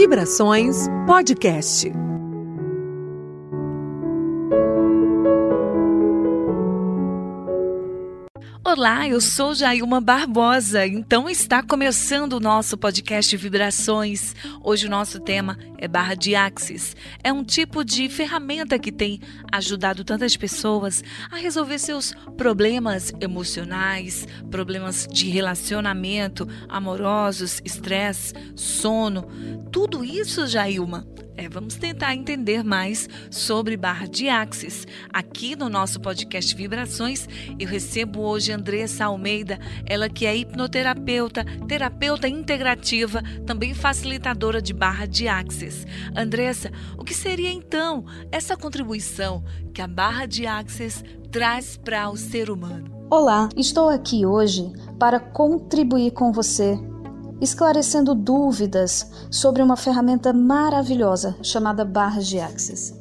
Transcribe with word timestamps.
Vibrações 0.00 0.86
Podcast. 1.08 1.90
Olá, 8.64 9.08
eu 9.08 9.20
sou 9.20 9.54
Jailma 9.54 10.00
Barbosa, 10.00 10.86
então 10.86 11.28
está 11.28 11.64
começando 11.64 12.34
o 12.34 12.40
nosso 12.40 12.78
podcast 12.78 13.36
Vibrações. 13.36 14.36
Hoje 14.62 14.86
o 14.86 14.90
nosso 14.90 15.18
tema 15.18 15.58
é 15.78 15.88
barra 15.88 16.14
de 16.14 16.34
axis. 16.34 16.94
É 17.22 17.32
um 17.32 17.44
tipo 17.44 17.84
de 17.84 18.08
ferramenta 18.08 18.78
que 18.78 18.92
tem 18.92 19.20
ajudado 19.50 20.04
tantas 20.04 20.36
pessoas 20.36 21.02
a 21.30 21.36
resolver 21.36 21.78
seus 21.78 22.12
problemas 22.36 23.12
emocionais, 23.20 24.26
problemas 24.50 25.06
de 25.10 25.30
relacionamento, 25.30 26.46
amorosos, 26.68 27.60
estresse, 27.64 28.34
sono. 28.54 29.22
Tudo 29.70 30.04
isso, 30.04 30.46
Jailma, 30.46 31.06
é, 31.38 31.48
vamos 31.48 31.76
tentar 31.76 32.16
entender 32.16 32.64
mais 32.64 33.08
sobre 33.30 33.76
barra 33.76 34.08
de 34.08 34.28
axis. 34.28 34.84
Aqui 35.12 35.54
no 35.54 35.68
nosso 35.68 36.00
podcast 36.00 36.52
Vibrações, 36.52 37.28
eu 37.60 37.68
recebo 37.68 38.22
hoje 38.22 38.50
Andressa 38.50 39.04
Almeida, 39.04 39.56
ela 39.86 40.08
que 40.08 40.26
é 40.26 40.36
hipnoterapeuta, 40.36 41.44
terapeuta 41.68 42.26
integrativa, 42.26 43.22
também 43.46 43.72
facilitadora 43.72 44.60
de 44.60 44.74
barra 44.74 45.06
de 45.06 45.28
axis. 45.28 45.67
Andressa, 46.16 46.70
o 46.96 47.04
que 47.04 47.14
seria 47.14 47.50
então 47.50 48.04
essa 48.30 48.56
contribuição 48.56 49.44
que 49.72 49.82
a 49.82 49.86
barra 49.86 50.26
de 50.26 50.46
axis 50.46 51.04
traz 51.30 51.76
para 51.76 52.08
o 52.10 52.16
ser 52.16 52.50
humano? 52.50 53.06
Olá, 53.10 53.48
estou 53.56 53.88
aqui 53.88 54.26
hoje 54.26 54.72
para 54.98 55.18
contribuir 55.18 56.10
com 56.12 56.32
você 56.32 56.78
esclarecendo 57.40 58.14
dúvidas 58.14 59.10
sobre 59.30 59.62
uma 59.62 59.76
ferramenta 59.76 60.32
maravilhosa 60.32 61.36
chamada 61.42 61.84
barras 61.84 62.26
de 62.26 62.40
Access. 62.40 62.94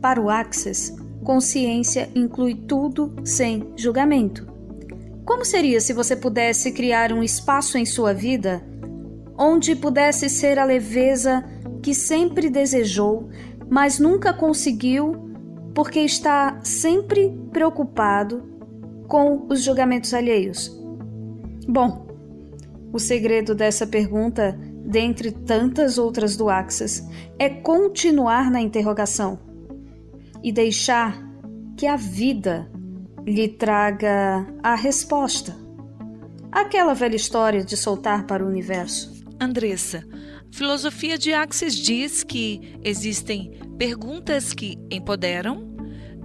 Para 0.00 0.20
o 0.20 0.28
Access, 0.28 0.94
consciência 1.22 2.10
inclui 2.14 2.54
tudo 2.54 3.14
sem 3.24 3.72
julgamento. 3.76 4.46
Como 5.24 5.44
seria 5.44 5.80
se 5.80 5.92
você 5.92 6.14
pudesse 6.14 6.72
criar 6.72 7.12
um 7.12 7.22
espaço 7.22 7.78
em 7.78 7.86
sua 7.86 8.12
vida 8.12 8.62
onde 9.36 9.74
pudesse 9.74 10.28
ser 10.28 10.58
a 10.58 10.64
leveza 10.64 11.44
que 11.84 11.94
sempre 11.94 12.48
desejou, 12.48 13.28
mas 13.68 13.98
nunca 13.98 14.32
conseguiu 14.32 15.30
porque 15.74 16.00
está 16.00 16.58
sempre 16.62 17.38
preocupado 17.52 18.42
com 19.06 19.46
os 19.50 19.62
julgamentos 19.62 20.14
alheios? 20.14 20.74
Bom, 21.68 22.06
o 22.90 22.98
segredo 22.98 23.54
dessa 23.54 23.86
pergunta, 23.86 24.58
dentre 24.86 25.30
tantas 25.30 25.98
outras 25.98 26.38
do 26.38 26.48
Axis, 26.48 27.06
é 27.38 27.50
continuar 27.50 28.50
na 28.50 28.62
interrogação 28.62 29.38
e 30.42 30.50
deixar 30.50 31.22
que 31.76 31.86
a 31.86 31.96
vida 31.96 32.66
lhe 33.26 33.46
traga 33.46 34.46
a 34.62 34.74
resposta. 34.74 35.54
Aquela 36.50 36.94
velha 36.94 37.16
história 37.16 37.62
de 37.62 37.76
soltar 37.76 38.26
para 38.26 38.42
o 38.42 38.48
universo. 38.48 39.12
Andressa, 39.38 40.02
filosofia 40.54 41.18
de 41.18 41.32
Axis 41.32 41.74
diz 41.74 42.22
que 42.22 42.78
existem 42.84 43.50
perguntas 43.76 44.54
que 44.54 44.78
empoderam 44.88 45.74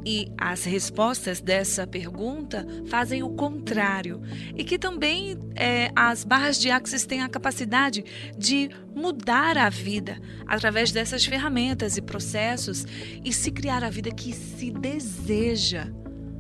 e 0.06 0.32
as 0.38 0.64
respostas 0.66 1.42
dessa 1.42 1.88
pergunta 1.88 2.64
fazem 2.86 3.24
o 3.24 3.32
contrário. 3.32 4.22
E 4.56 4.64
que 4.64 4.78
também 4.78 5.36
é, 5.56 5.92
as 5.96 6.24
barras 6.24 6.60
de 6.60 6.70
Axis 6.70 7.08
têm 7.08 7.24
a 7.24 7.28
capacidade 7.28 8.06
de 8.38 8.70
mudar 8.96 9.58
a 9.58 9.68
vida 9.68 10.22
através 10.46 10.92
dessas 10.92 11.26
ferramentas 11.26 11.98
e 11.98 12.02
processos 12.02 12.86
e 13.26 13.34
se 13.34 13.50
criar 13.50 13.84
a 13.84 13.90
vida 13.90 14.12
que 14.12 14.32
se 14.32 14.70
deseja. 14.70 15.92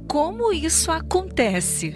Como 0.08 0.54
isso 0.54 0.92
acontece? 0.92 1.96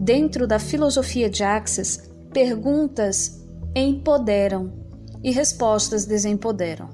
Dentro 0.00 0.48
da 0.48 0.58
filosofia 0.58 1.30
de 1.30 1.44
Axis, 1.44 2.10
perguntas 2.32 3.40
empoderam 3.74 4.79
e 5.22 5.30
respostas 5.30 6.04
desempoderam. 6.04 6.88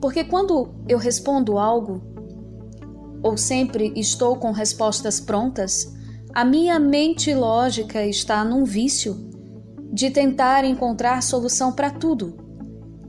Porque 0.00 0.24
quando 0.24 0.74
eu 0.88 0.98
respondo 0.98 1.58
algo, 1.58 2.02
ou 3.22 3.36
sempre 3.36 3.92
estou 3.96 4.36
com 4.36 4.52
respostas 4.52 5.18
prontas, 5.18 5.92
a 6.34 6.44
minha 6.44 6.78
mente 6.78 7.32
lógica 7.34 8.04
está 8.04 8.44
num 8.44 8.64
vício 8.64 9.16
de 9.92 10.10
tentar 10.10 10.64
encontrar 10.64 11.22
solução 11.22 11.72
para 11.72 11.90
tudo 11.90 12.34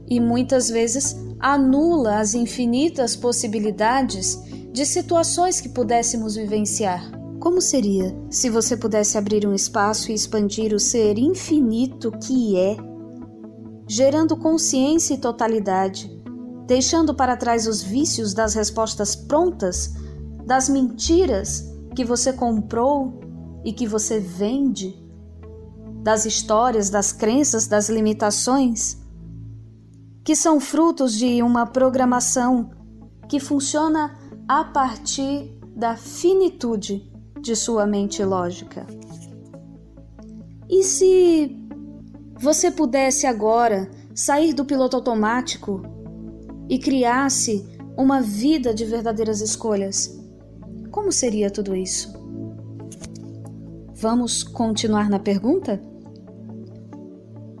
e 0.08 0.20
muitas 0.20 0.68
vezes 0.68 1.16
anula 1.38 2.18
as 2.18 2.34
infinitas 2.34 3.16
possibilidades 3.16 4.40
de 4.72 4.86
situações 4.86 5.60
que 5.60 5.68
pudéssemos 5.68 6.36
vivenciar. 6.36 7.10
Como 7.40 7.60
seria 7.60 8.16
se 8.30 8.48
você 8.48 8.76
pudesse 8.76 9.18
abrir 9.18 9.46
um 9.46 9.54
espaço 9.54 10.10
e 10.10 10.14
expandir 10.14 10.72
o 10.72 10.80
ser 10.80 11.18
infinito 11.18 12.10
que 12.12 12.56
é, 12.56 12.76
gerando 13.86 14.36
consciência 14.36 15.14
e 15.14 15.18
totalidade, 15.18 16.10
deixando 16.66 17.14
para 17.14 17.36
trás 17.36 17.66
os 17.66 17.82
vícios 17.82 18.34
das 18.34 18.54
respostas 18.54 19.14
prontas 19.14 19.94
das 20.44 20.68
mentiras 20.68 21.72
que 21.94 22.04
você 22.04 22.32
comprou 22.32 23.20
e 23.64 23.72
que 23.72 23.86
você 23.86 24.20
vende, 24.20 24.96
das 26.02 26.24
histórias, 26.24 26.88
das 26.88 27.12
crenças, 27.12 27.66
das 27.66 27.88
limitações, 27.88 28.96
que 30.24 30.36
são 30.36 30.60
frutos 30.60 31.14
de 31.14 31.42
uma 31.42 31.66
programação 31.66 32.70
que 33.28 33.40
funciona 33.40 34.16
a 34.46 34.62
partir 34.62 35.58
da 35.74 35.96
finitude 35.96 37.12
de 37.40 37.56
sua 37.56 37.86
mente 37.86 38.24
lógica. 38.24 38.86
E 40.68 40.82
se 40.84 41.65
você 42.38 42.70
pudesse 42.70 43.26
agora 43.26 43.90
sair 44.14 44.52
do 44.52 44.64
piloto 44.64 44.96
automático 44.96 45.82
e 46.68 46.78
criasse 46.78 47.66
uma 47.96 48.20
vida 48.20 48.74
de 48.74 48.84
verdadeiras 48.84 49.40
escolhas? 49.40 50.20
Como 50.90 51.10
seria 51.10 51.50
tudo 51.50 51.74
isso? 51.74 52.12
Vamos 53.94 54.42
continuar 54.42 55.08
na 55.08 55.18
pergunta? 55.18 55.80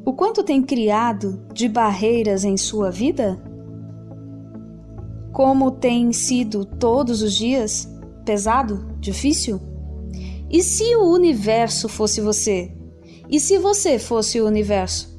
O 0.04 0.12
quanto 0.12 0.42
tem 0.42 0.62
criado 0.62 1.42
de 1.52 1.68
barreiras 1.68 2.44
em 2.44 2.56
sua 2.56 2.90
vida? 2.90 3.42
Como 5.32 5.70
tem 5.70 6.12
sido 6.12 6.64
todos 6.64 7.22
os 7.22 7.34
dias? 7.34 7.88
Pesado? 8.24 8.94
Difícil? 9.00 9.60
E 10.50 10.62
se 10.62 10.94
o 10.94 11.10
universo 11.10 11.88
fosse 11.88 12.20
você? 12.20 12.75
E 13.28 13.40
se 13.40 13.58
você 13.58 13.98
fosse 13.98 14.40
o 14.40 14.46
universo? 14.46 15.16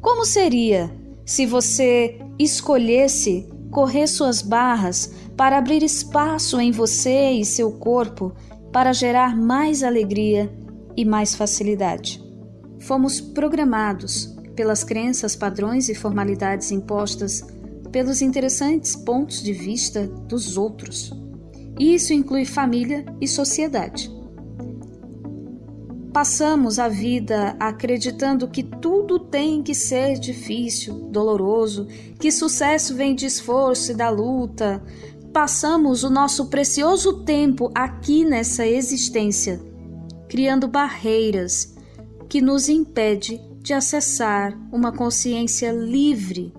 Como 0.00 0.24
seria 0.24 0.90
se 1.24 1.46
você 1.46 2.18
escolhesse 2.38 3.48
correr 3.70 4.06
suas 4.06 4.40
barras 4.40 5.12
para 5.36 5.58
abrir 5.58 5.82
espaço 5.82 6.60
em 6.60 6.70
você 6.70 7.32
e 7.32 7.44
seu 7.44 7.72
corpo 7.72 8.32
para 8.72 8.92
gerar 8.92 9.36
mais 9.36 9.82
alegria 9.82 10.52
e 10.96 11.04
mais 11.04 11.34
facilidade. 11.34 12.22
Fomos 12.78 13.20
programados 13.20 14.32
pelas 14.54 14.84
crenças, 14.84 15.34
padrões 15.34 15.88
e 15.88 15.94
formalidades 15.94 16.70
impostas 16.70 17.44
pelos 17.90 18.22
interessantes 18.22 18.94
pontos 18.94 19.42
de 19.42 19.52
vista 19.52 20.06
dos 20.06 20.56
outros. 20.56 21.12
E 21.78 21.94
isso 21.94 22.12
inclui 22.12 22.44
família 22.44 23.04
e 23.20 23.26
sociedade. 23.26 24.13
Passamos 26.14 26.78
a 26.78 26.86
vida 26.86 27.56
acreditando 27.58 28.46
que 28.46 28.62
tudo 28.62 29.18
tem 29.18 29.64
que 29.64 29.74
ser 29.74 30.16
difícil, 30.16 31.08
doloroso, 31.10 31.88
que 32.20 32.30
sucesso 32.30 32.94
vem 32.94 33.16
de 33.16 33.26
esforço 33.26 33.90
e 33.90 33.96
da 33.96 34.10
luta. 34.10 34.80
Passamos 35.32 36.04
o 36.04 36.08
nosso 36.08 36.46
precioso 36.46 37.24
tempo 37.24 37.68
aqui 37.74 38.24
nessa 38.24 38.64
existência, 38.64 39.60
criando 40.28 40.68
barreiras 40.68 41.74
que 42.28 42.40
nos 42.40 42.68
impede 42.68 43.42
de 43.58 43.72
acessar 43.72 44.56
uma 44.72 44.92
consciência 44.92 45.72
livre 45.72 46.54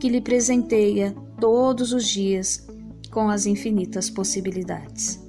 que 0.00 0.08
lhe 0.08 0.20
presenteia 0.20 1.14
todos 1.40 1.92
os 1.92 2.08
dias 2.08 2.66
com 3.12 3.28
as 3.28 3.46
infinitas 3.46 4.10
possibilidades. 4.10 5.27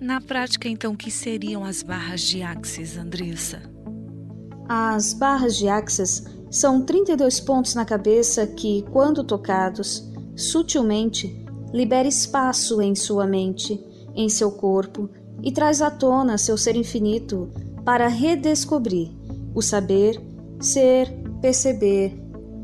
Na 0.00 0.18
prática, 0.18 0.66
então, 0.66 0.96
que 0.96 1.10
seriam 1.10 1.62
as 1.62 1.82
barras 1.82 2.22
de 2.22 2.42
Axis, 2.42 2.96
Andressa? 2.96 3.60
As 4.66 5.12
barras 5.12 5.56
de 5.58 5.68
Axis 5.68 6.24
são 6.50 6.82
32 6.82 7.38
pontos 7.40 7.74
na 7.74 7.84
cabeça 7.84 8.46
que, 8.46 8.82
quando 8.90 9.22
tocados, 9.22 10.10
sutilmente, 10.34 11.44
libera 11.72 12.08
espaço 12.08 12.80
em 12.80 12.94
sua 12.94 13.26
mente, 13.26 13.78
em 14.14 14.28
seu 14.30 14.50
corpo 14.50 15.10
e 15.42 15.52
traz 15.52 15.82
à 15.82 15.90
tona 15.90 16.38
seu 16.38 16.56
ser 16.56 16.76
infinito 16.76 17.50
para 17.84 18.08
redescobrir 18.08 19.10
o 19.54 19.60
saber, 19.60 20.18
ser, 20.60 21.12
perceber, 21.42 22.18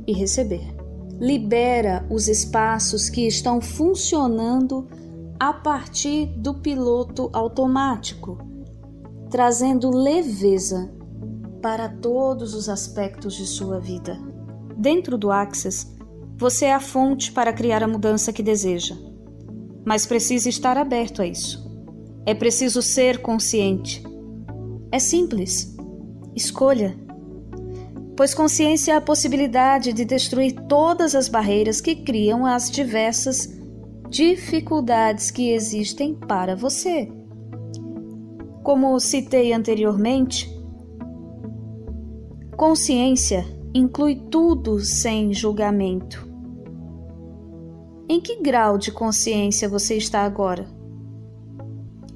e 0.07 0.13
receber. 0.13 0.75
Libera 1.21 2.07
os 2.11 2.29
espaços 2.29 3.09
que 3.09 3.27
estão 3.27 3.61
funcionando 3.61 4.89
a 5.39 5.53
partir 5.53 6.27
do 6.39 6.55
piloto 6.55 7.29
automático, 7.33 8.39
trazendo 9.31 9.91
leveza 9.91 10.91
para 11.61 11.89
todos 11.89 12.55
os 12.55 12.69
aspectos 12.69 13.35
de 13.35 13.47
sua 13.47 13.79
vida. 13.79 14.19
Dentro 14.77 15.19
do 15.19 15.31
Access, 15.31 15.95
você 16.37 16.67
é 16.67 16.75
a 16.75 16.81
fonte 16.81 17.33
para 17.33 17.53
criar 17.53 17.83
a 17.83 17.89
mudança 17.89 18.33
que 18.33 18.43
deseja, 18.43 18.95
mas 19.85 20.07
precisa 20.07 20.49
estar 20.49 20.77
aberto 20.77 21.23
a 21.23 21.27
isso. 21.27 21.67
É 22.25 22.35
preciso 22.35 22.83
ser 22.83 23.23
consciente. 23.23 24.03
É 24.91 24.99
simples. 24.99 25.77
Escolha. 26.35 26.97
Pois 28.17 28.35
consciência 28.35 28.93
é 28.93 28.97
a 28.97 29.01
possibilidade 29.01 29.93
de 29.93 30.05
destruir 30.05 30.55
todas 30.69 31.15
as 31.15 31.29
barreiras 31.29 31.81
que 31.81 31.95
criam 31.95 32.47
as 32.47 32.71
diversas 32.71 33.56
dificuldades 34.09 35.31
que 35.31 35.51
existem 35.51 36.15
para 36.15 36.55
você. 36.55 37.11
Como 38.63 38.99
citei 39.01 39.53
anteriormente, 39.53 40.51
consciência 42.57 43.45
inclui 43.75 44.17
tudo 44.31 44.81
sem 44.81 45.33
julgamento. 45.33 46.27
Em 48.09 48.21
que 48.21 48.41
grau 48.41 48.79
de 48.79 48.93
consciência 48.93 49.69
você 49.69 49.97
está 49.97 50.23
agora? 50.23 50.67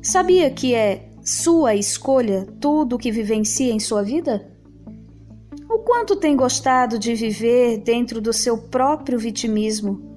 Sabia 0.02 0.50
que 0.50 0.74
é 0.74 1.10
sua 1.22 1.74
escolha 1.74 2.46
tudo 2.60 2.96
o 2.96 2.98
que 2.98 3.10
vivencia 3.10 3.72
em 3.72 3.80
sua 3.80 4.02
vida? 4.02 4.50
O 5.68 5.80
quanto 5.80 6.16
tem 6.16 6.36
gostado 6.36 6.98
de 6.98 7.14
viver 7.14 7.78
dentro 7.78 8.20
do 8.20 8.32
seu 8.32 8.56
próprio 8.56 9.18
vitimismo? 9.18 10.09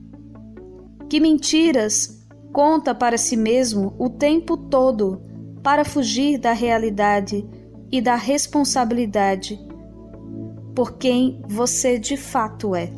Que 1.13 1.19
mentiras 1.19 2.25
conta 2.51 2.95
para 2.95 3.19
si 3.19 3.38
mesmo 3.38 3.94
o 4.00 4.10
tempo 4.10 4.57
todo 4.57 5.21
para 5.62 5.86
fugir 5.86 6.39
da 6.39 6.54
realidade 6.54 7.48
e 7.92 8.01
da 8.01 8.15
responsabilidade 8.15 9.63
por 10.74 10.98
quem 10.98 11.39
você 11.48 12.00
de 12.00 12.18
fato 12.18 12.75
é? 12.75 12.92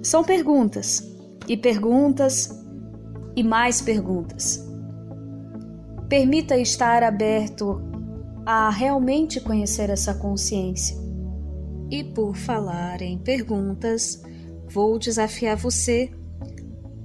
São 0.00 0.22
perguntas, 0.22 1.02
e 1.48 1.56
perguntas, 1.56 2.48
e 3.34 3.42
mais 3.42 3.82
perguntas. 3.82 4.64
Permita 6.08 6.56
estar 6.56 7.02
aberto 7.02 7.82
a 8.46 8.70
realmente 8.70 9.40
conhecer 9.40 9.90
essa 9.90 10.14
consciência. 10.14 10.96
E 11.90 12.04
por 12.04 12.36
falar 12.36 13.02
em 13.02 13.18
perguntas, 13.18 14.22
vou 14.68 15.00
desafiar 15.00 15.56
você 15.56 16.12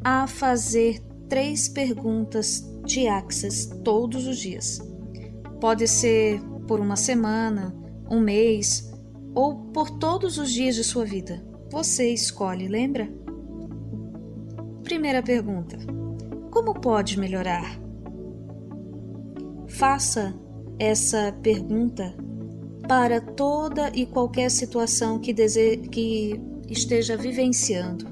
a 0.03 0.27
fazer 0.27 0.99
três 1.27 1.67
perguntas 1.67 2.63
de 2.85 3.07
Access 3.07 3.69
todos 3.83 4.25
os 4.27 4.37
dias. 4.37 4.79
Pode 5.59 5.87
ser 5.87 6.41
por 6.67 6.79
uma 6.79 6.95
semana, 6.95 7.75
um 8.09 8.19
mês 8.19 8.91
ou 9.35 9.55
por 9.55 9.89
todos 9.91 10.37
os 10.37 10.51
dias 10.51 10.75
de 10.75 10.83
sua 10.83 11.05
vida. 11.05 11.43
Você 11.71 12.11
escolhe, 12.11 12.67
lembra? 12.67 13.09
Primeira 14.83 15.21
pergunta: 15.21 15.77
Como 16.49 16.73
pode 16.73 17.19
melhorar? 17.19 17.79
Faça 19.67 20.33
essa 20.79 21.31
pergunta 21.43 22.15
para 22.87 23.21
toda 23.21 23.91
e 23.93 24.05
qualquer 24.05 24.49
situação 24.49 25.19
que, 25.19 25.31
dese... 25.31 25.77
que 25.77 26.41
esteja 26.67 27.15
vivenciando. 27.15 28.07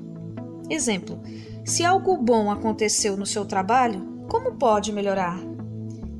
Exemplo: 0.69 1.19
se 1.67 1.83
algo 1.83 2.15
bom 2.15 2.49
aconteceu 2.49 3.17
no 3.17 3.25
seu 3.25 3.43
trabalho, 3.43 4.23
como 4.29 4.53
pode 4.53 4.93
melhorar? 4.93 5.37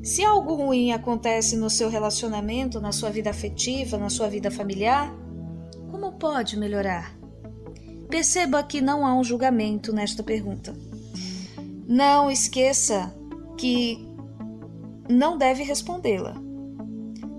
Se 0.02 0.22
algo 0.22 0.54
ruim 0.54 0.92
acontece 0.92 1.56
no 1.56 1.70
seu 1.70 1.88
relacionamento, 1.88 2.82
na 2.82 2.92
sua 2.92 3.08
vida 3.08 3.30
afetiva, 3.30 3.96
na 3.96 4.10
sua 4.10 4.28
vida 4.28 4.50
familiar, 4.50 5.10
como 5.90 6.12
pode 6.12 6.54
melhorar? 6.58 7.18
Perceba 8.10 8.62
que 8.62 8.82
não 8.82 9.06
há 9.06 9.14
um 9.14 9.24
julgamento 9.24 9.90
nesta 9.90 10.22
pergunta. 10.22 10.76
Não 11.88 12.30
esqueça 12.30 13.10
que 13.56 14.06
não 15.08 15.38
deve 15.38 15.62
respondê-la. 15.62 16.34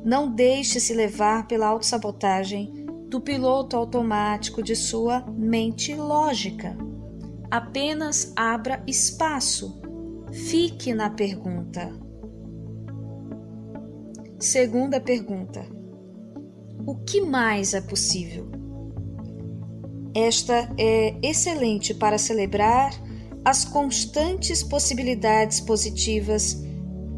Não 0.03 0.31
deixe 0.31 0.79
se 0.79 0.95
levar 0.95 1.45
pela 1.47 1.67
autossabotagem 1.67 2.87
do 3.07 3.21
piloto 3.21 3.77
automático 3.77 4.63
de 4.63 4.75
sua 4.75 5.23
mente 5.37 5.93
lógica. 5.93 6.75
Apenas 7.51 8.31
abra 8.35 8.83
espaço. 8.85 9.81
Fique 10.31 10.93
na 10.93 11.09
pergunta. 11.09 11.91
Segunda 14.37 15.01
pergunta: 15.01 15.65
O 16.85 16.95
que 16.97 17.21
mais 17.21 17.73
é 17.73 17.81
possível? 17.81 18.51
Esta 20.13 20.69
é 20.77 21.17
excelente 21.23 21.91
para 21.91 22.19
celebrar 22.19 22.91
as 23.43 23.65
constantes 23.65 24.61
possibilidades 24.61 25.59
positivas 25.59 26.63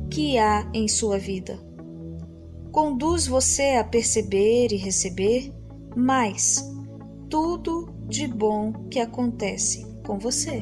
que 0.10 0.38
há 0.38 0.70
em 0.74 0.88
sua 0.88 1.18
vida. 1.18 1.60
Conduz 2.72 3.28
você 3.28 3.76
a 3.76 3.84
perceber 3.84 4.72
e 4.72 4.78
receber 4.78 5.54
mais 5.94 6.66
tudo 7.30 7.94
de 8.08 8.28
bom 8.28 8.72
que 8.90 9.00
acontece 9.00 9.91
com 10.12 10.20
você. 10.20 10.62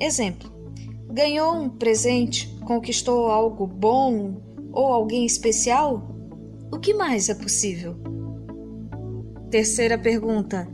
Exemplo: 0.00 0.50
ganhou 1.12 1.54
um 1.54 1.68
presente, 1.68 2.48
conquistou 2.64 3.26
algo 3.26 3.66
bom 3.66 4.40
ou 4.72 4.86
alguém 4.86 5.26
especial? 5.26 6.16
O 6.72 6.78
que 6.78 6.94
mais 6.94 7.28
é 7.28 7.34
possível? 7.34 7.94
Terceira 9.50 9.98
pergunta: 9.98 10.66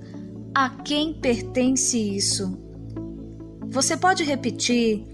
a 0.55 0.71
quem 0.71 1.15
pertence 1.15 1.99
isso? 1.99 2.57
Você 3.71 3.97
pode 3.97 4.23
repetir 4.23 5.05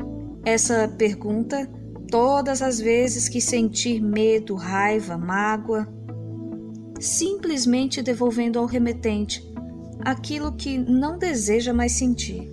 essa 0.45 0.87
pergunta 0.87 1.67
todas 2.11 2.61
as 2.61 2.79
vezes 2.79 3.27
que 3.27 3.41
sentir 3.41 4.03
medo, 4.03 4.55
raiva, 4.55 5.17
mágoa, 5.17 5.89
simplesmente 6.99 8.03
devolvendo 8.03 8.59
ao 8.59 8.67
remetente 8.67 9.50
aquilo 10.05 10.53
que 10.53 10.79
não 10.79 11.19
deseja 11.19 11.73
mais 11.73 11.93
sentir. 11.93 12.49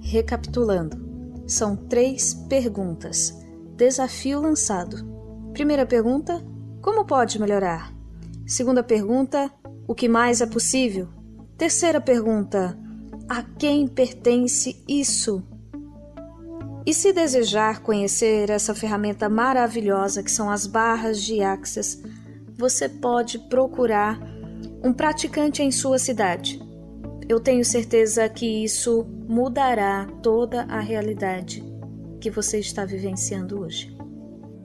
Recapitulando, 0.00 1.44
são 1.46 1.76
três 1.76 2.34
perguntas. 2.48 3.36
Desafio 3.76 4.40
lançado. 4.40 5.04
Primeira 5.52 5.84
pergunta: 5.84 6.42
como 6.80 7.04
pode 7.04 7.40
melhorar? 7.40 7.92
Segunda 8.46 8.82
pergunta: 8.82 9.50
o 9.86 9.94
que 9.94 10.08
mais 10.08 10.40
é 10.40 10.46
possível? 10.46 11.08
Terceira 11.56 12.00
pergunta: 12.00 12.78
a 13.28 13.42
quem 13.42 13.86
pertence 13.86 14.82
isso? 14.88 15.42
E 16.86 16.94
se 16.94 17.12
desejar 17.12 17.82
conhecer 17.82 18.48
essa 18.48 18.74
ferramenta 18.74 19.28
maravilhosa 19.28 20.22
que 20.22 20.30
são 20.30 20.50
as 20.50 20.66
barras 20.66 21.22
de 21.22 21.42
Access, 21.42 22.02
você 22.56 22.88
pode 22.88 23.38
procurar 23.48 24.18
um 24.82 24.92
praticante 24.92 25.62
em 25.62 25.70
sua 25.70 25.98
cidade. 25.98 26.60
Eu 27.30 27.38
tenho 27.38 27.64
certeza 27.64 28.28
que 28.28 28.64
isso 28.64 29.06
mudará 29.28 30.04
toda 30.20 30.62
a 30.62 30.80
realidade 30.80 31.62
que 32.20 32.28
você 32.28 32.58
está 32.58 32.84
vivenciando 32.84 33.60
hoje. 33.60 33.96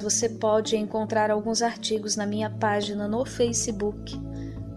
Você 0.02 0.28
pode 0.28 0.76
encontrar 0.76 1.30
alguns 1.30 1.62
artigos 1.62 2.16
na 2.16 2.26
minha 2.26 2.50
página 2.50 3.08
no 3.08 3.24
Facebook, 3.24 4.20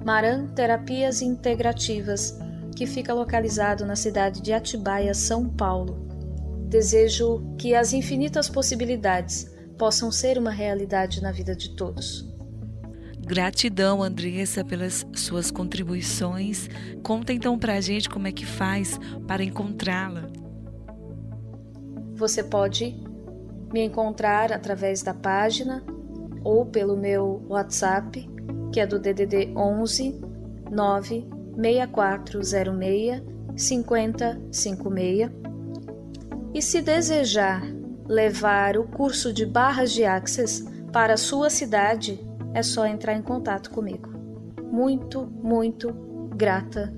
Maran 0.04 0.48
Terapias 0.48 1.22
Integrativas, 1.22 2.38
que 2.76 2.84
fica 2.84 3.14
localizado 3.14 3.86
na 3.86 3.96
cidade 3.96 4.42
de 4.42 4.52
Atibaia, 4.52 5.14
São 5.14 5.48
Paulo. 5.48 6.06
Desejo 6.68 7.42
que 7.56 7.74
as 7.74 7.94
infinitas 7.94 8.50
possibilidades 8.50 9.50
possam 9.78 10.12
ser 10.12 10.36
uma 10.36 10.50
realidade 10.50 11.22
na 11.22 11.32
vida 11.32 11.56
de 11.56 11.74
todos. 11.74 12.27
Gratidão, 13.28 14.02
Andressa, 14.02 14.64
pelas 14.64 15.06
suas 15.14 15.50
contribuições. 15.50 16.66
Conta 17.02 17.30
então 17.30 17.58
pra 17.58 17.78
gente 17.78 18.08
como 18.08 18.26
é 18.26 18.32
que 18.32 18.46
faz 18.46 18.98
para 19.26 19.44
encontrá-la. 19.44 20.30
Você 22.14 22.42
pode 22.42 22.96
me 23.70 23.84
encontrar 23.84 24.50
através 24.50 25.02
da 25.02 25.12
página 25.12 25.84
ou 26.42 26.64
pelo 26.64 26.96
meu 26.96 27.44
WhatsApp, 27.50 28.26
que 28.72 28.80
é 28.80 28.86
do 28.86 28.98
DDD 28.98 29.52
11 29.54 30.18
96406 30.70 33.22
5056 33.54 35.30
e 36.54 36.62
se 36.62 36.80
desejar 36.80 37.62
levar 38.08 38.78
o 38.78 38.84
curso 38.84 39.34
de 39.34 39.44
barras 39.44 39.92
de 39.92 40.06
Access 40.06 40.66
para 40.90 41.12
a 41.12 41.18
sua 41.18 41.50
cidade, 41.50 42.26
é 42.54 42.62
só 42.62 42.86
entrar 42.86 43.14
em 43.14 43.22
contato 43.22 43.70
comigo. 43.70 44.10
Muito, 44.70 45.26
muito 45.26 45.92
grata 46.34 46.92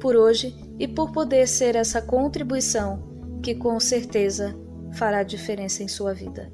por 0.00 0.16
hoje 0.16 0.54
e 0.78 0.86
por 0.86 1.12
poder 1.12 1.46
ser 1.46 1.76
essa 1.76 2.02
contribuição 2.02 3.02
que 3.42 3.54
com 3.54 3.78
certeza 3.78 4.54
fará 4.92 5.22
diferença 5.22 5.82
em 5.82 5.88
sua 5.88 6.12
vida. 6.12 6.50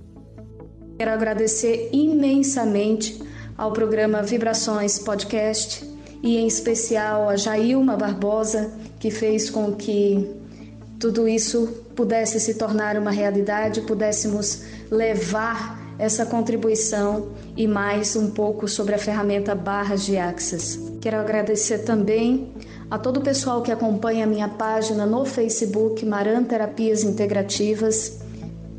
Quero 0.99 1.11
agradecer 1.11 1.89
imensamente 1.93 3.23
ao 3.57 3.73
programa 3.73 4.23
Vibrações 4.23 4.99
Podcast 4.99 5.85
e 6.23 6.37
em 6.37 6.47
especial 6.47 7.29
a 7.29 7.37
Jailma 7.37 7.97
Barbosa, 7.97 8.73
que 8.99 9.11
fez 9.11 9.49
com 9.49 9.73
que 9.73 10.29
tudo 10.99 11.27
isso 11.27 11.67
pudesse 11.97 12.39
se 12.39 12.55
tornar 12.55 12.99
uma 12.99 13.11
realidade, 13.11 13.81
pudéssemos 13.83 14.63
levar 14.91 15.80
essa 16.01 16.25
contribuição 16.25 17.29
e 17.55 17.69
mais 17.69 18.17
um 18.17 18.31
pouco 18.31 18.67
sobre 18.67 18.95
a 18.95 18.99
ferramenta 18.99 19.55
Barras 19.55 20.07
de 20.07 20.17
Access. 20.17 20.97
Quero 20.99 21.19
agradecer 21.19 21.81
também 21.81 22.55
a 22.91 22.97
todo 22.97 23.19
o 23.19 23.23
pessoal 23.23 23.61
que 23.61 23.71
acompanha 23.71 24.25
a 24.25 24.27
minha 24.27 24.49
página 24.49 25.05
no 25.05 25.27
Facebook 25.27 26.03
Maran 26.07 26.45
Terapias 26.45 27.05
Integrativas 27.05 28.19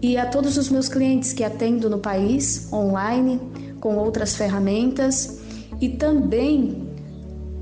e 0.01 0.17
a 0.17 0.25
todos 0.25 0.57
os 0.57 0.69
meus 0.69 0.89
clientes 0.89 1.31
que 1.31 1.43
atendo 1.43 1.91
no 1.91 1.99
país, 1.99 2.67
online, 2.73 3.39
com 3.79 3.97
outras 3.97 4.35
ferramentas 4.35 5.41
e 5.79 5.89
também 5.89 6.89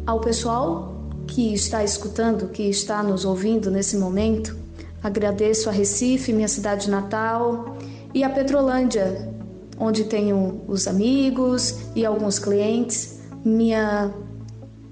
ao 0.08 0.22
pessoal 0.22 1.04
que 1.28 1.54
está 1.54 1.84
escutando, 1.84 2.48
que 2.48 2.64
está 2.64 3.04
nos 3.04 3.26
ouvindo 3.26 3.70
nesse 3.70 3.98
momento. 3.98 4.56
Agradeço 5.04 5.68
a 5.68 5.74
Recife, 5.74 6.32
minha 6.32 6.48
cidade 6.48 6.90
natal, 6.90 7.78
e 8.14 8.24
a 8.24 8.30
Petrolândia, 8.30 9.38
onde 9.80 10.04
tenho 10.04 10.62
os 10.68 10.88
amigos 10.88 11.78
e 11.96 12.06
alguns 12.06 12.38
clientes. 12.38 13.20
Minha 13.44 14.14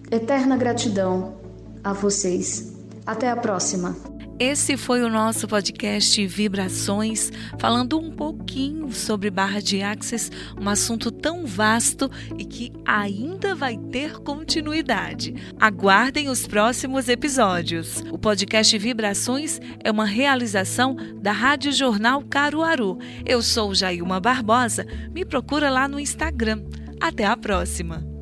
eterna 0.10 0.56
gratidão 0.56 1.36
a 1.84 1.94
vocês. 1.94 2.74
Até 3.06 3.30
a 3.30 3.36
próxima. 3.36 3.96
Esse 4.40 4.78
foi 4.78 5.02
o 5.02 5.10
nosso 5.10 5.48
podcast 5.48 6.28
Vibrações, 6.28 7.32
falando 7.58 8.00
um 8.00 8.12
pouquinho 8.12 8.92
sobre 8.92 9.32
barra 9.32 9.60
de 9.60 9.82
axis, 9.82 10.32
um 10.62 10.70
assunto 10.70 11.10
tão 11.10 11.48
vasto 11.48 12.08
e 12.38 12.46
que 12.46 12.72
ainda 12.86 13.56
vai 13.56 13.76
ter 13.78 14.20
continuidade. 14.20 15.34
Aguardem 15.60 16.30
os 16.30 16.46
próximos 16.46 17.10
episódios. 17.10 18.04
O 18.12 18.18
podcast 18.20 18.78
Vibrações 18.78 19.60
é 19.84 19.90
uma 19.90 20.06
realização 20.06 20.96
da 21.20 21.32
Rádio 21.32 21.72
Jornal 21.72 22.22
Caruaru. 22.22 23.00
Eu 23.26 23.42
sou 23.42 23.74
Jailma 23.74 24.20
Barbosa, 24.20 24.86
me 25.12 25.26
procura 25.26 25.72
lá 25.72 25.88
no 25.88 26.00
Instagram. 26.00 26.64
Até 27.02 27.26
a 27.26 27.36
próxima! 27.36 28.17